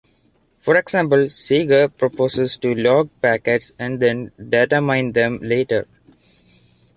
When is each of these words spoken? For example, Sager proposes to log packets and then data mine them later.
For 0.57 0.77
example, 0.77 1.29
Sager 1.29 1.87
proposes 1.87 2.57
to 2.57 2.73
log 2.73 3.11
packets 3.21 3.73
and 3.77 3.99
then 3.99 4.31
data 4.49 4.81
mine 4.81 5.11
them 5.11 5.37
later. 5.43 5.85